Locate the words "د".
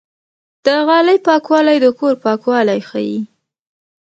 0.65-0.67, 1.81-1.87